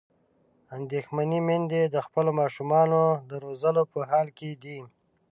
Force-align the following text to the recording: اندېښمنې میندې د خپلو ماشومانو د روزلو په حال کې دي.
اندېښمنې 0.77 1.39
میندې 1.47 1.81
د 1.85 1.95
خپلو 2.05 2.31
ماشومانو 2.41 3.01
د 3.29 3.31
روزلو 3.45 3.83
په 3.93 3.99
حال 4.09 4.27
کې 4.37 4.49
دي. 4.63 4.79